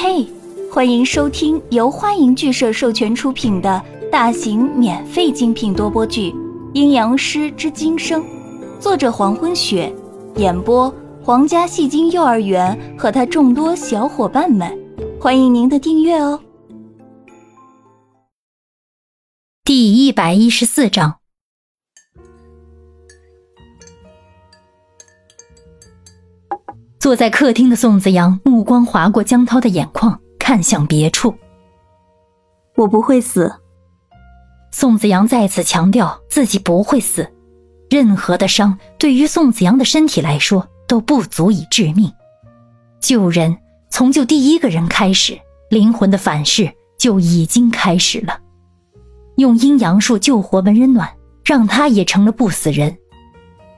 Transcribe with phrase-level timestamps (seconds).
[0.00, 0.24] 嘿，
[0.70, 6.30] 欢迎收听由欢迎剧社授权出品的大型免费精品多播剧
[6.72, 8.22] 《阴阳师之今生》，
[8.78, 9.92] 作者黄昏雪，
[10.36, 14.72] 演播皇家戏精幼儿园和他众多小伙伴们，
[15.20, 16.38] 欢迎您的订阅哦。
[19.64, 21.16] 第一百一十四章。
[27.08, 31.34] 坐在客厅的宋子阳目光划过江涛的眼眶，看向别处。
[32.76, 33.50] 我不会死。
[34.72, 37.26] 宋子阳再次强调自己不会死。
[37.88, 42.12] 任何的伤对于宋子阳的身体来说都不足以致命。
[43.00, 43.56] 救人
[43.88, 45.40] 从救第一个人开始，
[45.70, 48.38] 灵魂的反噬就已经开始了。
[49.38, 51.08] 用阴阳术救活文人暖，
[51.42, 52.98] 让他也成了不死人。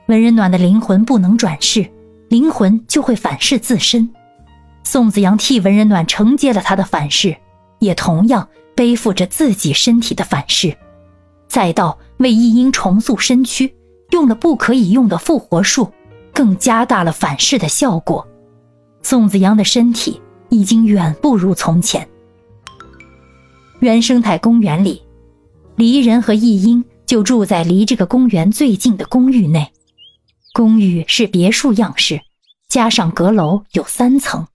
[0.07, 1.89] 文人暖的灵魂不能转世。
[2.31, 4.09] 灵魂就会反噬自身，
[4.85, 7.35] 宋子阳替文人暖承接了他的反噬，
[7.79, 10.73] 也同样背负着自己身体的反噬。
[11.49, 13.75] 再到为一英重塑身躯，
[14.11, 15.91] 用了不可以用的复活术，
[16.33, 18.25] 更加大了反噬的效果。
[19.01, 22.07] 宋子阳的身体已经远不如从前。
[23.81, 25.01] 原生态公园里，
[25.75, 29.69] 离人和一英就住在离这个公园最近的公寓内。
[30.53, 32.19] 公寓是别墅样式，
[32.71, 34.47] 加上阁楼有三层，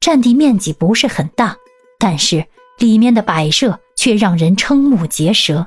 [0.00, 1.56] 占地面积不是很大，
[1.98, 2.44] 但是
[2.76, 5.66] 里面的摆设却让人瞠目结舌。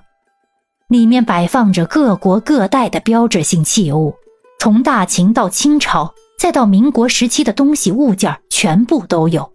[0.90, 4.14] 里面摆放着各国各代的标志性器物，
[4.60, 9.52] 从大秦到清朝，再到民国时期的东西物件全部都有，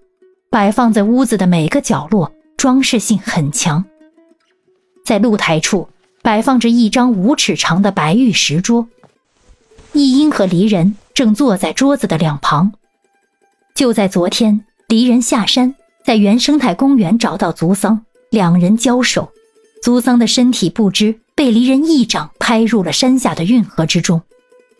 [0.50, 3.84] 摆放在屋子的每个角落，装饰性很强。
[5.04, 5.88] 在露台处
[6.22, 8.88] 摆放着一张五尺长的白玉石桌。
[9.92, 12.74] 易英和离人正坐在桌子的两旁。
[13.74, 19.32] 就在昨天，离人下山，在原生态公园找到族桑，两人交手，
[19.82, 24.20] 族桑的身体不知被离人一掌拍入了山下的运河之中。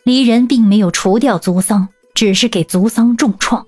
[0.03, 3.65] 离人并没有除掉族桑，只是给族桑重创。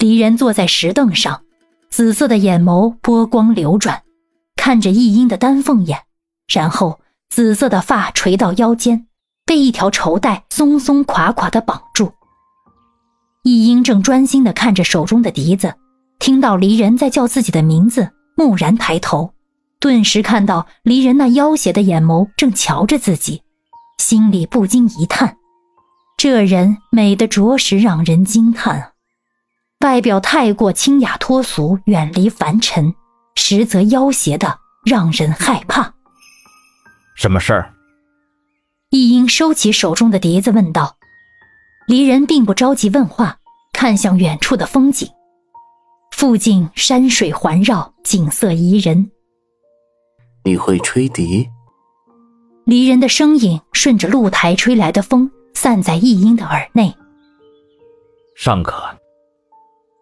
[0.00, 1.42] 离人坐在石凳上，
[1.90, 4.02] 紫色的眼眸波光流转，
[4.56, 6.00] 看着易英的丹凤眼，
[6.52, 6.98] 然后
[7.30, 9.06] 紫色的发垂到腰间。
[9.52, 12.10] 被一条绸带松松垮垮的绑住。
[13.42, 15.74] 易英正专心的看着手中的笛子，
[16.18, 19.34] 听到离人在叫自己的名字，蓦然抬头，
[19.78, 23.42] 顿时看到离人那妖邪的眼眸正瞧着自己，
[23.98, 25.36] 心里不禁一叹：
[26.16, 28.92] 这人美得着实让人惊叹啊！
[29.80, 32.94] 外表太过清雅脱俗，远离凡尘，
[33.34, 35.92] 实则妖邪的让人害怕。
[37.14, 37.71] 什么事儿？
[38.92, 40.98] 易英收起手中的笛子，问道
[41.88, 43.38] ：“离人并不着急问话，
[43.72, 45.08] 看向远处的风景。
[46.10, 49.10] 附近山水环绕，景色宜人。
[50.44, 51.48] 你会吹笛？”
[52.66, 56.94] 离人的声音顺着露台吹来的风，散在易英的耳内。
[58.36, 58.84] 尚可。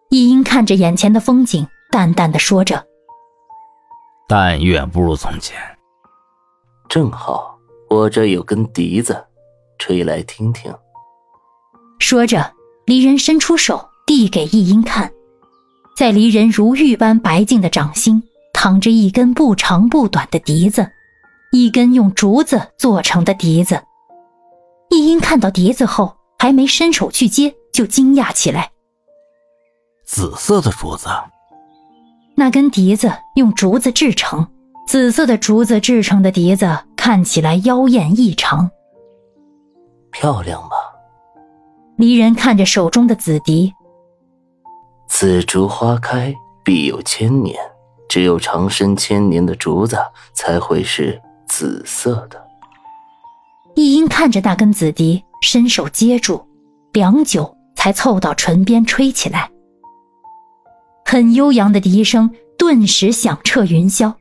[0.09, 2.85] 易英看着眼前的风景，淡淡的说着
[4.27, 5.57] ：“但远不如从前。”
[6.89, 7.57] 正好。
[7.91, 9.21] 我这有根笛子，
[9.77, 10.73] 吹来听听。
[11.99, 12.53] 说着，
[12.85, 15.11] 离人伸出手递给易英看，
[15.97, 20.89] 在离人如玉般白净的掌心，躺着一根不长不短的笛子，
[21.51, 23.83] 一根用竹子做成的笛子。
[24.89, 28.71] 易英看到笛子后，还没伸手去接，就惊讶起来
[30.07, 31.09] ：“紫色的竹子？
[32.37, 34.47] 那根笛子用竹子制成，
[34.87, 38.69] 紫色的竹子制成的笛子。”看起来妖艳异常，
[40.11, 40.69] 漂亮吗？
[41.97, 43.73] 离人看着手中的紫笛，
[45.07, 46.31] 紫竹花开
[46.63, 47.59] 必有千年，
[48.07, 49.97] 只有长生千年的竹子
[50.35, 52.39] 才会是紫色的。
[53.73, 56.45] 一英看着那根紫笛，伸手接住，
[56.93, 59.49] 良久才凑到唇边吹起来。
[61.03, 64.13] 很悠扬的笛声顿时响彻云霄。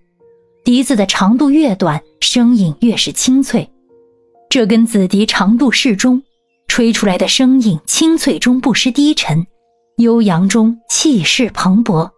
[0.64, 3.68] 笛子的长度越短，声音越是清脆。
[4.48, 6.22] 这根紫笛长度适中，
[6.68, 9.46] 吹出来的声音清脆中不失低沉，
[9.96, 12.10] 悠扬中气势磅礴。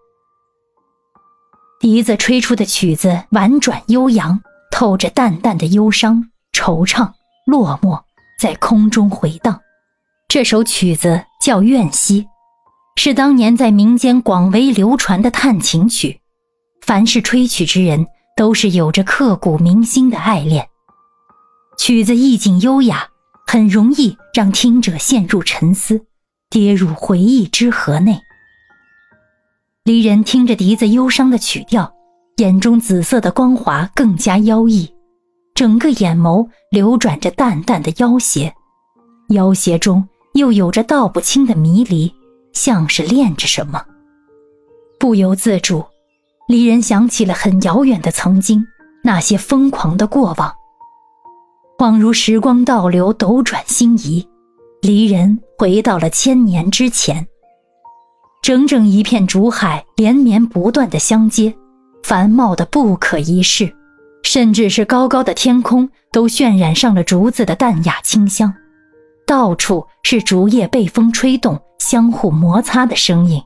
[1.81, 4.41] 笛子吹出的曲子婉转悠扬，
[4.71, 7.11] 透着淡淡的忧伤、惆怅、
[7.47, 8.01] 落寞，
[8.41, 9.61] 在空中回荡。
[10.29, 12.23] 这首曲子叫《怨兮》，
[12.97, 16.21] 是当年在民间广为流传的探情曲，
[16.81, 18.07] 凡是吹曲之人。
[18.37, 20.69] 都是有着刻骨铭心的爱恋。
[21.79, 23.09] 曲子意境优雅，
[23.47, 26.05] 很容易让听者陷入沉思，
[26.51, 28.21] 跌入回忆之河内。
[29.85, 31.93] 离人听着笛子忧伤的曲调，
[32.37, 34.95] 眼中紫色的光华更加妖异，
[35.55, 38.55] 整个眼眸流转着淡淡的妖邪，
[39.31, 42.15] 妖邪中又有着道不清的迷离，
[42.53, 43.85] 像是恋着什么。
[45.01, 45.85] 不由自主，
[46.53, 48.67] 离人想起了很遥远的曾经，
[49.03, 50.55] 那些疯狂的过往，
[51.79, 54.29] 恍如时光倒流，斗转星移，
[54.83, 57.27] 离人回到了千年之前。
[58.43, 61.55] 整整一片竹海，连绵不断的相接，
[62.03, 63.75] 繁茂的不可一世，
[64.23, 68.53] 甚至是高高的天空都渲染上了竹子的淡雅清香。
[69.27, 73.43] 到处是竹叶被风吹动、相互摩擦的声音，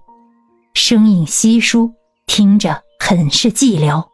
[0.75, 1.93] 声音稀疏，
[2.27, 4.05] 听着很是寂寥。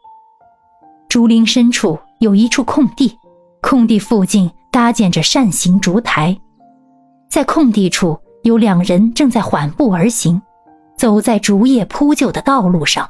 [1.09, 3.17] 竹林深处有一处空地，
[3.59, 6.39] 空地附近搭建着扇形竹台，
[7.27, 10.39] 在空地处有两人正在缓步而行。
[10.95, 13.09] 走在竹叶铺就的道路上，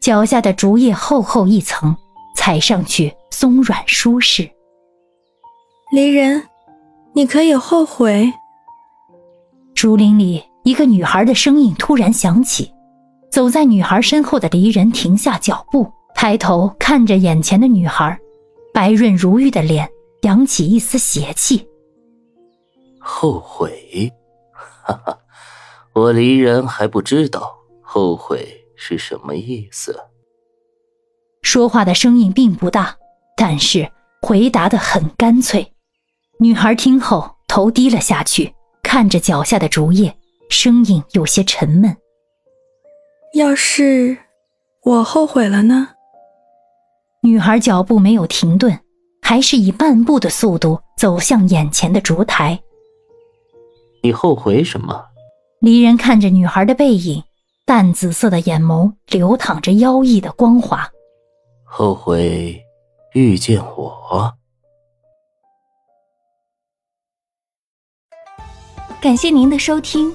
[0.00, 1.96] 脚下的竹叶厚厚一层，
[2.34, 4.50] 踩上去松软舒适。
[5.92, 6.42] 离人，
[7.12, 8.32] 你可以后悔。
[9.72, 12.72] 竹林里，一个女孩的声音突然响起。
[13.36, 18.18] 走在女孩身后的离人停下脚步，抬头看着眼前的女孩，
[18.72, 19.86] 白润如玉的脸
[20.22, 21.68] 扬起一丝邪气。
[22.98, 24.10] 后悔，
[24.50, 25.18] 哈哈。
[25.92, 29.94] 我离人还不知道后悔是什么意思。
[31.42, 32.96] 说话的声音并不大，
[33.36, 33.86] 但是
[34.22, 35.74] 回答的很干脆。
[36.38, 40.16] 女孩听后头低了下去，看着脚下的竹叶，
[40.48, 41.94] 声音有些沉闷。
[43.34, 44.16] 要是
[44.82, 45.88] 我后悔了呢？
[47.22, 48.78] 女孩脚步没有停顿，
[49.20, 52.58] 还是以半步的速度走向眼前的烛台。
[54.02, 55.04] 你后悔什么？
[55.60, 57.22] 离人看着女孩的背影，
[57.64, 60.88] 淡紫色的眼眸流淌着妖异的光华。
[61.64, 62.58] 后悔
[63.14, 64.32] 遇见我。
[69.00, 70.14] 感谢您的收听，